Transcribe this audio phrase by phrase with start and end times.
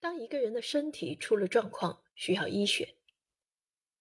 [0.00, 2.94] 当一个人的身体出了状况，需要医学。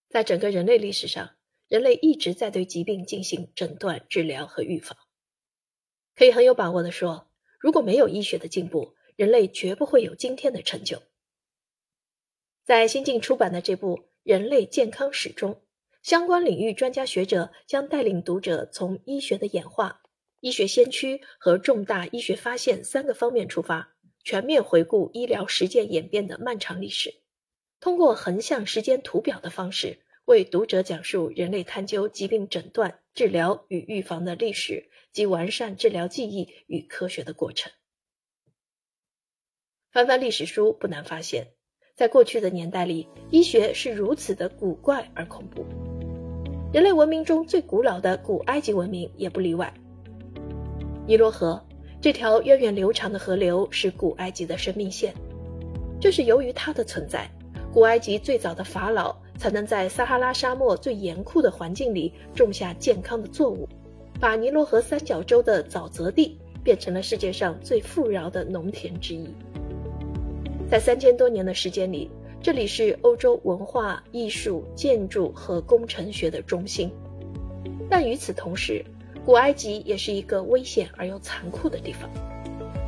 [0.08, 1.36] 在整个人类历史上，
[1.68, 4.97] 人类一直在对疾病进行诊断、治疗和预防。
[6.15, 11.04] 可以很有把握的说，如果没有医学的进步，人类绝不会有今天的成就。
[12.63, 15.61] 在新近出版的这部《人类健康史》中，
[16.02, 20.02] 相关领域专家学者将带领读者从医学的演化、
[20.39, 23.97] 医学先驱和重大医学发现三个方面出发。
[24.23, 27.15] 全面回顾医疗实践演变的漫长历史，
[27.79, 37.72] 通过横向时间图表的方式，为读者讲述人类探究疾病诊断、治疗与预防的历史及完善治疗技艺与科学的过程。
[39.91, 41.47] 翻翻历史书，不难发现，
[41.95, 45.66] 在过去的年代里，医学是如此的古怪而恐怖。
[46.72, 49.73] 人类文明中最古老的古埃及文明也不例外，
[51.08, 51.66] 尼罗河。
[52.02, 55.14] 这条源远流长的河流是古埃及的生命线，
[56.00, 57.30] 这是由于它的存在，
[57.73, 63.67] 古埃及最早的法老才能在撒哈拉沙漠最严酷的环境里种下健康的作物，
[64.17, 69.28] 把尼罗河三角洲的沼泽地变成了世界上最富饶的农田之一。
[70.69, 72.09] 在三千多年的时间里，
[72.41, 76.89] 这里是欧洲文化艺术、建筑和工程学的中心，
[77.89, 78.86] 但与此同时。
[79.30, 82.09] 古埃及也是一个危险而又残酷的地方。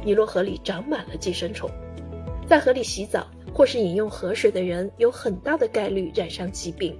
[0.03, 1.69] 尼罗河里长满了寄生虫，
[2.47, 6.97] 在河里洗澡或是饮用河水的人有很大的概率染上疾病。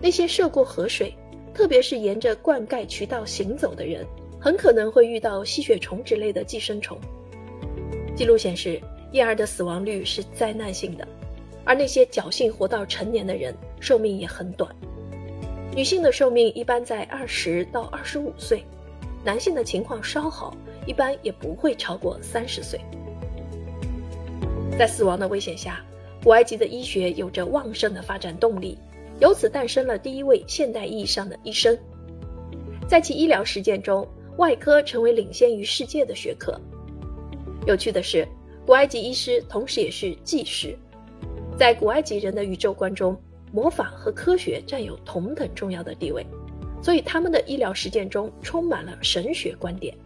[0.00, 1.14] 那些涉过河水，
[1.52, 4.06] 特别是沿着灌溉渠道行走的人，
[4.40, 6.98] 很可能会遇到吸血虫之类的寄生虫。
[8.16, 8.80] 记录显示，
[9.12, 11.06] 婴儿的死亡率是灾难性的，
[11.62, 14.74] 而那些侥幸活到成年的人，寿命也很短。
[15.76, 18.64] 女性的寿命一般在二十到二十五岁，
[19.22, 22.80] 男性的情况稍好，一般也不会超过三十岁。
[24.78, 25.84] 在死亡的危险下，
[26.24, 28.78] 古埃及的医学有着旺盛的发展动力，
[29.20, 31.78] 由此诞生了第一位现代意义上的医生。
[32.88, 34.08] 在其医疗实践中，
[34.38, 36.58] 外科成为领先于世界的学科。
[37.66, 38.26] 有趣的是，
[38.64, 40.74] 古埃及医师同时也是技师，
[41.58, 43.14] 在古埃及人的宇宙观中。
[43.52, 46.26] 魔法和科学占有同等重要的地位，
[46.82, 49.96] 所以他们的医疗实践中充满了神学观点。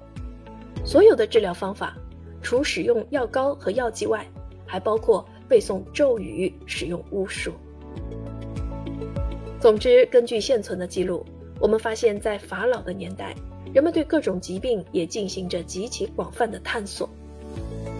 [0.84, 1.96] 所有的治疗方法，
[2.42, 4.26] 除使用药膏和药剂外，
[4.66, 7.52] 还包括背诵咒语、使用巫术。
[9.60, 11.24] 总之，根据现存的记录，
[11.58, 13.34] 我们发现，在法老的年代，
[13.74, 17.08] 人们对各种疾病也进行着极其广泛的探索。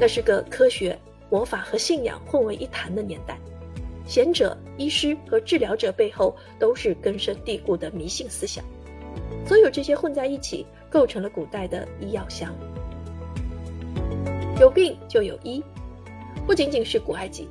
[0.00, 0.98] 那是个科学、
[1.28, 3.38] 魔法和信仰混为一谈的年代。
[4.10, 8.64] 贤者、医师和治疗者背后都是根深蒂固的迷信思想，
[9.46, 12.52] 所有这些混在一起，构成了古代的医药箱。
[14.58, 15.62] 有病就有医，
[16.44, 17.48] 不仅仅是古埃及，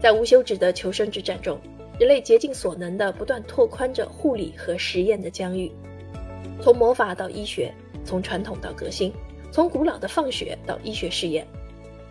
[0.00, 1.60] 在无休止的求生之战中，
[2.00, 5.70] 人类竭尽所能地不断拓宽着护理和实验的疆域，
[6.62, 7.70] 从魔法到医学，
[8.02, 9.12] 从传统到革新，
[9.52, 11.46] 从古老的放血到医学试验。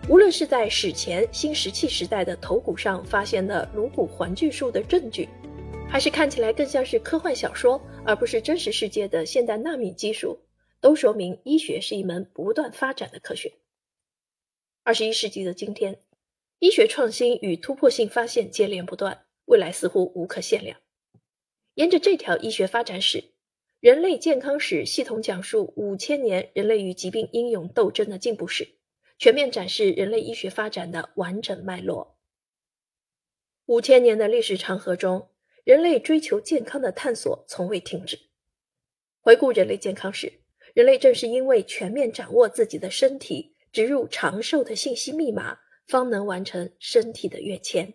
[0.10, 5.28] 无论是在史前新石器时代的头骨上发现的颅骨环锯术的证据，
[5.90, 10.40] 还是看起来更像是科幻小说而不是真实世界的现代纳米技术，
[10.80, 13.52] 都说明医学是一门不断发展的科学。
[14.84, 16.00] 二十一世纪的今天，
[16.60, 20.80] 医学创新与突破性发现接连不断，未来似乎无可限量。
[21.74, 23.26] 沿着这条医学发展史，
[23.82, 28.77] 人类健康史系统讲述五千年人类与疾病英勇斗争的进步史。
[29.18, 32.18] 全面展示人类医学发展的完整脉络。
[33.66, 35.30] 五千年的历史长河中，
[35.64, 38.18] 人类追求健康的探索从未停止。
[39.20, 40.32] 回顾人类健康史，
[40.74, 47.94] 人类正是因为全面掌握自己的身体，植入长寿的信息密码，方能完成身体的跃迁。